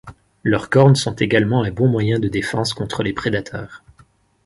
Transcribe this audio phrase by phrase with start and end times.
[0.43, 3.83] Leurs cornes sont également un bon moyen de défense contre les prédateurs.